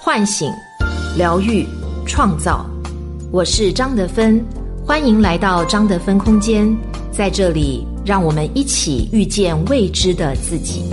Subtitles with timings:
[0.00, 0.48] 唤醒、
[1.16, 1.66] 疗愈、
[2.06, 2.64] 创造。
[3.32, 4.42] 我是张德芬，
[4.86, 6.72] 欢迎来到张德芬空间，
[7.10, 10.84] 在这里，让我们一起遇见未知的自己。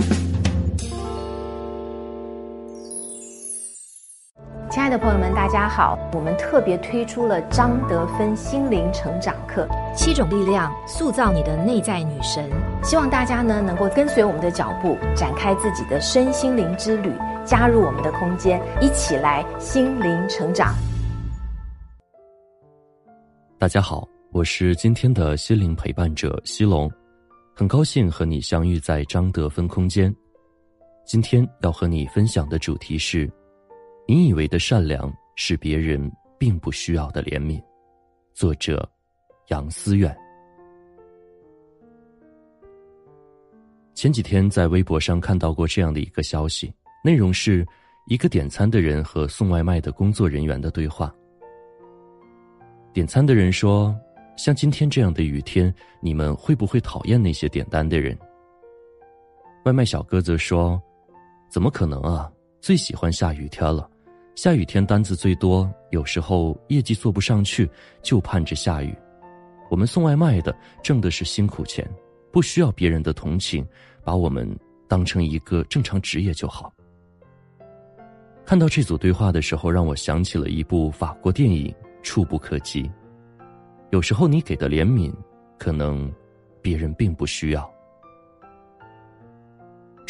[4.86, 5.98] 亲爱的朋友们，大家好！
[6.12, 12.48] 我们特别推出了张德芬心灵成长课，七种力量塑造你的内在女神。
[12.84, 17.12] 希望大家呢能够跟随我们的脚步，展开自己的身心灵之旅，
[17.44, 20.72] 加入我们的空间，一起来心灵成长。
[23.58, 26.88] 大家好，我是今天的心灵陪伴者西龙，
[27.56, 30.14] 很高兴和你相遇在张德芬空间。
[31.04, 33.28] 今天要和你分享的主题是。
[34.08, 37.60] 你以为的善良是别人并不需要的怜悯。
[38.32, 38.88] 作者：
[39.48, 40.16] 杨思远。
[43.94, 47.66] 前几天在微博上看到过这样的一个消息，内容是
[48.06, 51.12] 一个点餐的人和送外卖的工作人员的对话。
[52.92, 53.92] 点餐的人说
[54.38, 58.16] ：“像今天这样的雨天，你们会不会讨厌那些点单的人？”
[59.66, 60.80] 外卖小哥则说
[61.50, 62.30] ：“怎么可能啊？
[62.60, 63.90] 最喜欢下雨天了。”
[64.36, 67.68] 下雨天单子最多，有时候业绩做不上去，
[68.02, 68.94] 就盼着下雨。
[69.70, 71.90] 我们送外卖的挣的是辛苦钱，
[72.30, 73.66] 不需要别人的同情，
[74.04, 74.46] 把我们
[74.86, 76.70] 当成一个正常职业就好。
[78.44, 82.82] 看到这组对话的时候，让我想起了一部法国电影《触不可及》。
[83.88, 85.10] 有时候你给的怜悯，
[85.58, 86.12] 可能
[86.60, 87.75] 别人并不需要。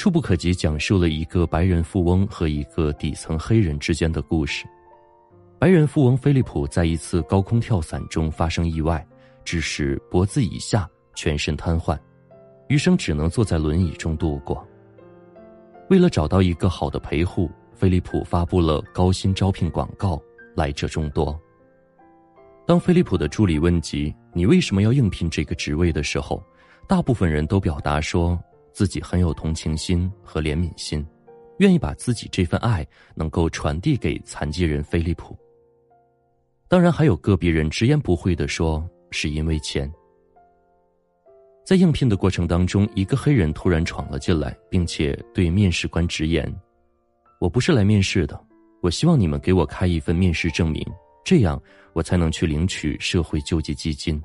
[0.07, 4.65] 触不可及，讲述了一个白人富翁和一个底层黑人之间的故事。
[5.59, 9.05] 白人富翁菲利普在一次高空跳伞中发生意外，
[9.45, 11.99] 致使脖子以下全身瘫痪，
[12.69, 14.65] 余生只能坐在轮椅中度过。
[15.91, 20.23] 为了找到一个好的陪护，菲利普发布了高薪招聘广告，
[20.55, 21.37] 来者众多。
[22.65, 26.41] 当菲利普的助理问及你为什么要应聘这个职位的时候，
[26.87, 28.41] 大部分人都表达说。
[28.77, 31.03] 自己很有同情心和怜悯心，
[31.61, 35.35] 愿意把自己这份爱能够传递给残疾人菲利普。
[36.69, 39.91] 当然，还有个别人直言不讳的说是因为钱。
[41.65, 46.55] 在应聘的过程当中，一个黑人突然闯了进来，并且对面试官直言
[47.41, 48.39] ：“我不是来面试的，
[48.83, 50.87] 我希望你们给我开一份面试证明，
[51.25, 51.59] 这样
[51.95, 54.23] 我才能去领取社会救济基金。”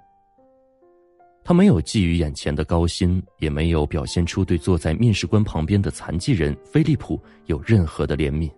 [1.44, 8.50] 他没有觊觎眼前的高薪，也没有表现出对坐在面试官旁边的残疾人菲利普有任何的怜悯。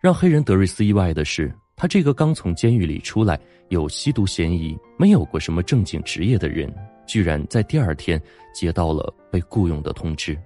[0.00, 3.38] 让黑人德瑞斯意外的是，他这个刚从监狱里出来、
[3.68, 6.72] 有吸毒嫌疑、没有过什么正经职业的人，
[7.06, 8.20] 居然在第二天
[8.54, 10.36] 接到了被雇佣的通知。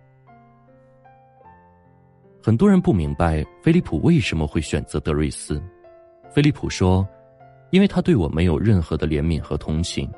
[2.42, 5.62] 很多人不明白菲利普为什么会选择德瑞斯。
[6.30, 7.06] 菲利普说
[7.70, 10.08] ：“因为他对我没有任何的怜悯和同情。”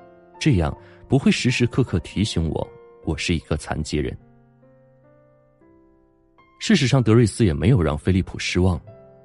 [0.40, 0.74] 这样
[1.06, 2.66] 不会时时刻刻提醒我，
[3.04, 4.16] 我是一个残疾人。
[6.58, 8.80] 事实上，德瑞斯也没有让菲利普失望，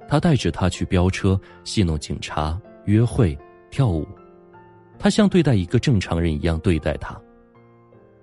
[0.06, 3.36] 他带着他去飙车、戏弄警察、约会、
[3.70, 4.06] 跳舞，
[4.98, 7.18] 他像对待一个正常人一样对待他。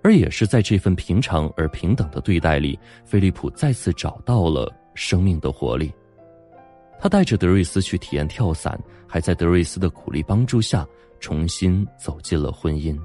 [0.04, 5.92] 而也是在这份平常而平等的对待里，菲利普再次找到了生命的活力。
[7.04, 10.88] 他带着德瑞斯去体验跳伞，还在德瑞斯的鼓励帮助下。
[11.20, 12.98] 重新走进了婚姻。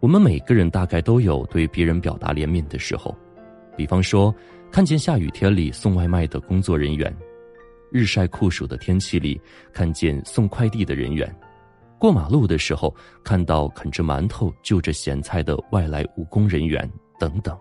[0.00, 3.14] 我们每个人大概都有对别人表达怜悯的时候，
[3.74, 4.34] 比方说，
[4.70, 7.14] 看见下雨天里送外卖的工作人员，
[7.90, 9.40] 日晒酷暑的天气里
[9.72, 11.34] 看见送快递的人员，
[11.98, 17.58] 过马路的时候看到啃着馒头就着咸菜的外来务工人员等等。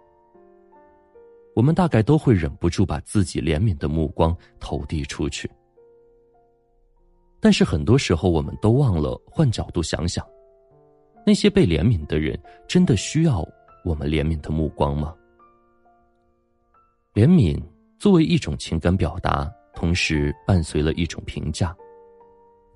[1.56, 5.50] 我们大概都会忍不住把自己怜悯的目光投递出去。
[7.40, 10.26] 但是很多时候，我们都忘了换角度想想，
[11.26, 13.48] 那些被怜悯的人，真的需要
[13.86, 15.16] 我们怜悯的目光吗？
[17.14, 17.58] 怜悯
[17.98, 21.76] 作为一种情感表达，同时伴随了一种评价。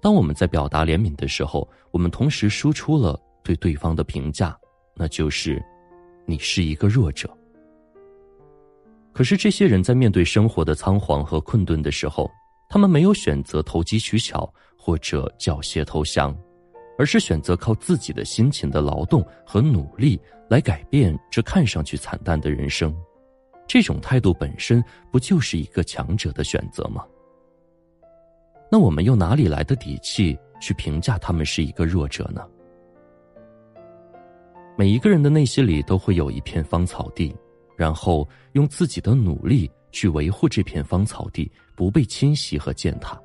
[0.01, 4.57] 当我们在表达怜悯的时候，我们同时输出了对对方的评价，
[4.95, 5.61] 那就是
[6.25, 7.29] 你是一个弱者。
[9.19, 12.31] 可是这些人在面对生活的仓皇和困顿的时候，
[12.69, 16.33] 他们没有选择投机取巧或者缴械投降，
[16.97, 20.17] 而是选择靠自己的辛勤的劳动和努力
[20.49, 22.95] 来改变这看上去惨淡的人生。
[23.67, 24.81] 这种态度本身
[25.11, 27.05] 不就是一个强者的选择吗？
[28.71, 32.41] 那我们又哪里来的底气去评价他们是一个弱者呢？
[34.77, 37.35] 每一个人的内心里都会有一片芳草地，
[37.79, 43.17] 然后用自己的努力去维护这片芳草地不被侵袭和践踏。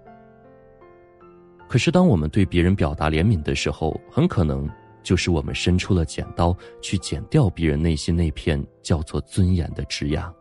[1.69, 4.71] 可是，当我们对别人表达怜悯的时候，很可能
[5.03, 10.33] 就是我们伸出了剪刀，去剪掉别人内心那片叫做尊严的枝桠。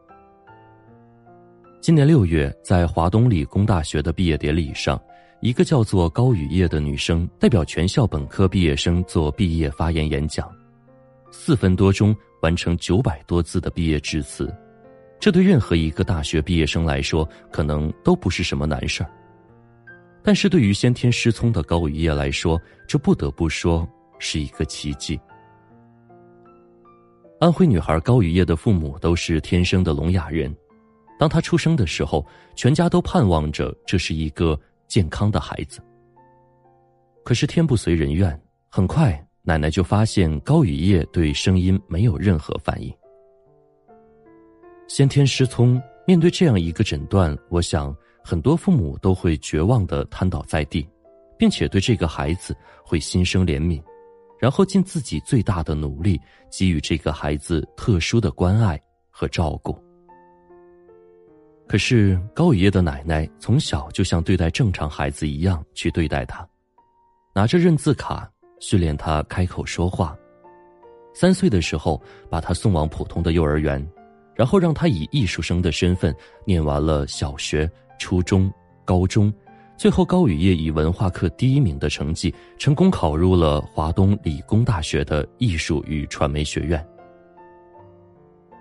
[1.81, 5.01] 今年六月，在华东理工大学的毕业典礼上，
[5.41, 10.47] 一个叫做高雨夜的女生代表全校本科毕业生做毕业发言演讲，
[11.31, 14.53] 四分多钟完成九百多字的毕业致辞，
[15.17, 19.09] 这对任何一个大学毕业生来说，可能都不是什么难事儿。
[20.21, 23.87] 但是对于先天失聪的高雨叶来说，这不得不说
[24.19, 25.17] 是一个奇迹。
[27.39, 30.53] 安徽女孩高雨叶的父母都是天生的聋哑人。
[31.17, 32.25] 当她出生的时候，
[32.55, 35.81] 全家都盼望着这是一个健康的孩子。
[37.23, 38.37] 可是天不随人愿，
[38.69, 42.93] 很快奶奶就发现高雨叶对声音没有任何反应。
[44.87, 47.93] 先天失聪，面对这样一个诊断，我想
[48.23, 50.87] 很多父母都会绝望的瘫倒在地，
[51.37, 52.55] 并且对这个孩子
[52.85, 53.83] 会心生怜悯，
[54.39, 56.17] 然后尽自己最大的努力
[56.49, 59.77] 给予这个孩子特殊的关爱和照顾。
[61.67, 66.47] 可是高雨叶的奶奶从小就像对待正常孩子一样去对待他，
[67.35, 68.29] 拿着认字卡
[68.63, 70.17] 训练他开口说话。
[71.13, 73.85] 三岁的时候把他送往普通的幼儿园，
[74.33, 76.15] 然后让他以艺术生的身份
[76.45, 77.69] 念完了小学、
[77.99, 78.49] 初中、
[78.85, 79.31] 高中，
[79.77, 86.81] 最后高雨叶以文化课第一名的成绩成功考入了华东理工大学的艺术与传媒学院。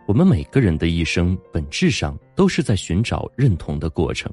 [0.08, 4.30] 我们每个人的一生，本质上都是在寻找认同的过程。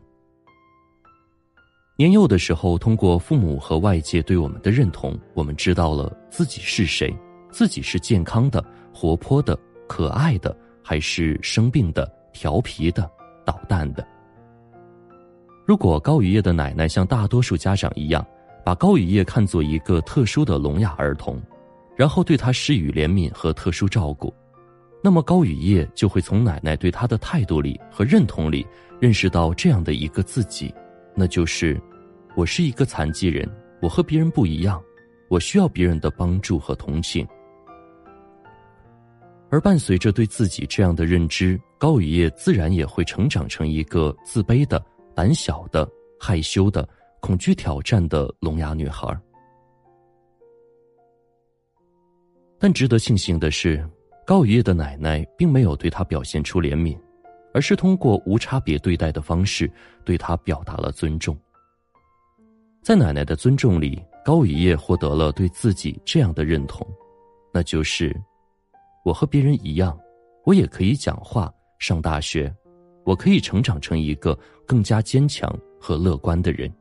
[1.99, 7.13] 年幼的时候，通过父母和外界对我们的认同，我们知道了自己是谁，
[7.51, 8.63] 自己是健康的、
[8.93, 13.11] 活泼的、可爱的，还是生病的、调皮的、
[13.45, 14.07] 捣蛋的。
[15.65, 18.25] 如果高雨叶的奶奶像大多数家长一样，
[18.63, 21.37] 把高雨叶看作一个特殊的聋哑儿童，
[21.97, 24.33] 然后对他施予怜悯和特殊照顾。
[25.03, 28.65] 那么高雨叶就会从奶奶对他的态度里和认同里，
[29.01, 30.73] 认识到这样的一个自己，
[31.13, 31.79] 那就是，
[32.35, 33.49] 我是一个残疾人，
[33.81, 34.81] 我和别人不一样，
[35.29, 37.27] 我需要别人的帮助和同情。
[39.49, 44.83] 而伴随着对自己这样的认知，高雨夜自然也会成长成一个自卑的、
[45.15, 45.89] 胆小的、
[46.19, 46.87] 害羞的、
[47.19, 49.07] 恐惧挑战的聋哑女孩。
[52.59, 53.87] 但值得庆幸的是。
[54.25, 56.95] 高雨叶的奶奶并没有对他表现出怜悯，
[57.51, 59.67] 而是通过无差别对待的方式
[60.05, 61.35] 对他表达了尊重。
[62.81, 66.85] 在奶奶的尊重里，高雨叶获得了对自己这样的认同，
[67.53, 68.15] 那就是：
[69.03, 69.97] 我和别人一样，
[70.45, 72.53] 我也可以讲话、上大学，
[73.05, 76.71] 我可以成长成一个更加坚强和乐观的人。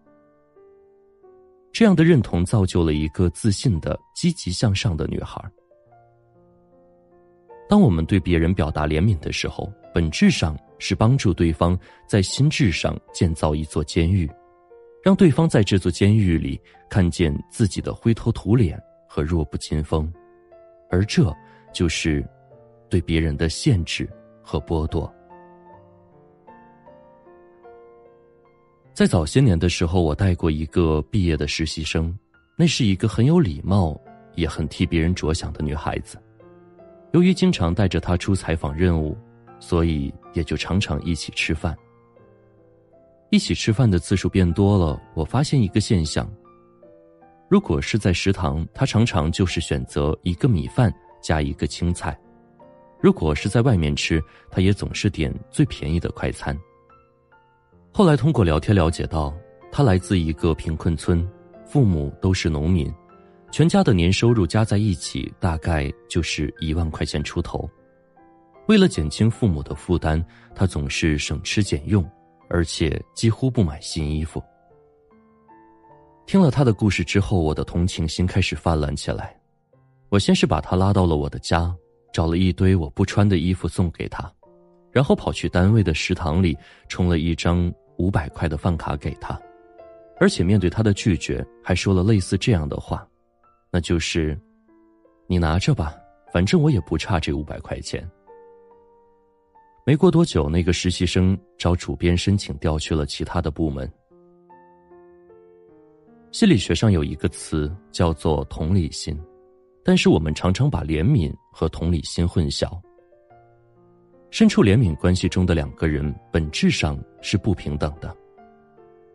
[1.73, 5.43] 这样的认同造就了一个自信的、积极向上的女孩。
[7.69, 14.29] 当我们对别人表达怜悯的时候，本质上是帮助对方在心智上建造一座监狱，
[15.03, 16.61] 让对方在这座监狱里
[16.91, 20.12] 看见自己的灰头土脸和弱不禁风，
[20.91, 21.35] 而这
[21.73, 22.27] 就是
[22.89, 24.09] 对别人的限制
[24.43, 25.12] 和剥夺。
[28.93, 32.12] 在早些年的时候，我带过一个毕业的实习生，
[32.57, 33.99] 那是一个很有礼貌，
[34.35, 36.19] 也很替别人着想的女孩子。
[37.12, 39.17] 由于经常带着她出采访任务，
[39.61, 41.76] 所以也就常常一起吃饭。
[43.30, 46.30] 一起吃饭的次数变多了，我发现一个现象：
[47.49, 52.12] 如果是在食堂，他常常就是选择一个米饭加一个青菜；
[53.00, 56.58] 如果是在外面吃，他也总是点最便宜的快餐。
[57.92, 59.35] 后来通过聊天了解到，
[59.70, 61.28] 他来自一个贫困村，
[61.66, 62.90] 父母都是农民。
[63.50, 67.68] 全家的年收入加在一起大概就是一万块钱出头。
[68.68, 70.23] 为了减轻父母的负担，
[70.54, 72.06] 他总是省吃俭用，
[72.49, 74.43] 而且几乎不买新衣服。
[76.26, 79.35] 听了他的故事之后，我的同情心开始泛滥起来。
[80.11, 81.75] 我先是把他拉到了我的家，
[82.12, 84.31] 找了一堆我不穿的衣服送给他，
[84.90, 86.57] 然后跑去单位的食堂里
[86.88, 89.40] 充了一张五百块的饭卡给他，
[90.19, 93.07] 而且面对他的拒绝，还说了类似这样的话。
[93.71, 94.38] 那就是，
[95.26, 95.95] 你拿着吧，
[96.33, 98.07] 反正我也不差这五百块钱。
[99.88, 103.90] 没过多久，那个实习生找主编申请调去了其他的部门。
[106.30, 109.18] 心理学上有一个词叫做同理心，
[109.83, 112.78] 但是我们常常把怜悯和同理心混淆。
[114.28, 118.14] 身处怜悯关系中的两个人本质上是不平等的。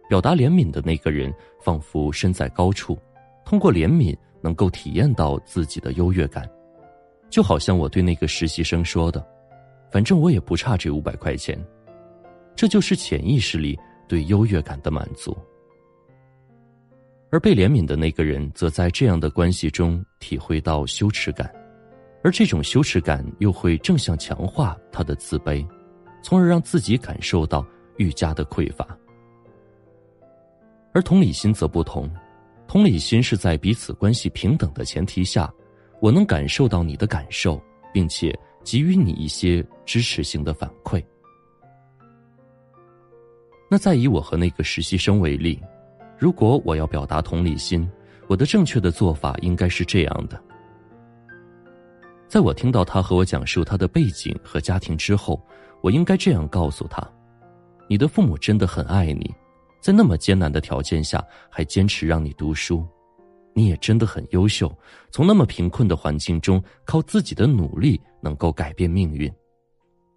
[0.09, 2.97] 表达怜悯的那个人仿佛身在高处，
[3.45, 6.49] 通过怜悯能够体验到自己的优越感，
[7.29, 9.23] 就好像我对那个实习生说的
[9.93, 11.55] ：“反正我也不差这五百块钱。”
[12.57, 15.37] 这就是潜意识里对优越感的满足。
[17.29, 21.51] 而被怜悯的那个人则在这样的关系中体会到羞耻感，
[22.23, 25.63] 而这种羞耻感又会正向强化他的自卑，
[26.23, 27.63] 从而让自己感受到
[27.97, 28.97] 愈加的匮乏。
[30.91, 32.09] 而同理心则不同，
[32.67, 35.51] 同理心是在彼此关系平等的前提下，
[35.99, 37.59] 我能感受到你的感受，
[37.91, 38.31] 并且
[38.63, 41.03] 给予你一些支持性的反馈。
[43.69, 45.59] 那再以我和那个实习生为例，
[46.17, 47.89] 如果我要表达同理心，
[48.27, 50.41] 我的正确的做法应该是这样的：
[52.27, 55.43] 在我听到他和我讲述他的背景和家庭之后，
[55.81, 57.07] 我应该这样告诉他：
[57.89, 59.33] 你的父母真的很爱你。
[59.81, 62.87] 在那么艰难的条件下，还坚持让你读书，
[63.53, 64.73] 你也真的很优秀。
[65.11, 69.31] 从那么贫困的环境中，靠自己的努力能够改变命运。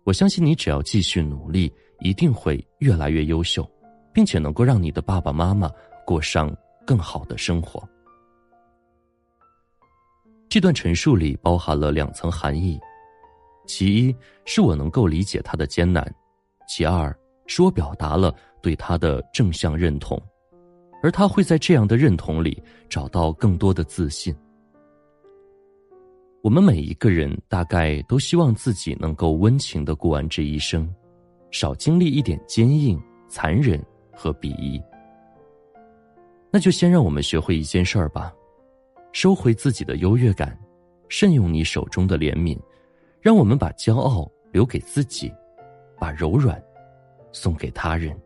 [0.05, 3.69] 我相信你只要继续努力，一定会越来越优秀，
[4.15, 5.69] 并且能够让你的爸爸妈妈
[6.07, 7.87] 过上更好的生活。
[10.49, 12.79] 这段陈述里包含了两层含义：
[13.67, 16.05] 其一是我能够理解他的艰难；
[16.69, 17.15] 其二
[17.47, 18.33] 是我表达了。
[18.63, 20.21] 对他的正向认同，
[21.01, 24.35] 而他会在这样的认同里找到更多的自信。
[26.47, 30.89] 我们每一个人大概都希望自己能够温情的过完这一生，
[31.51, 34.81] 少经历一点坚硬、残忍和鄙夷。
[36.53, 38.33] 那就先让我们学会一件事儿吧：
[39.11, 40.57] 收回自己的优越感，
[41.09, 42.57] 慎用你手中的怜悯，
[43.21, 45.35] 让我们把骄傲留给自己，
[45.99, 46.63] 把柔软
[47.33, 48.17] 送给他人。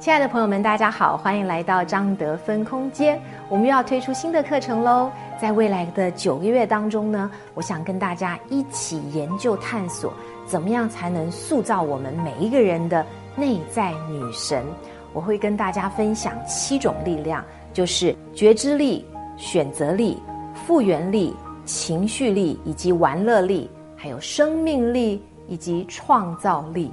[0.00, 3.20] 亲爱的朋友们，大家好，欢迎来到张德芬空间。
[3.48, 5.10] 我们又要推出新的课程喽！
[5.40, 10.12] 在未来的九个月当中呢，我想跟大家一起研究探索，
[10.46, 14.64] 怎么样才能塑造我们每一个人的内在女神。
[15.12, 19.04] 我会跟大家分享七种力量，就是觉知力、
[19.36, 20.22] 选择力、
[20.54, 26.92] 复原力、情绪力以及玩乐力，还有生命力以及创造力。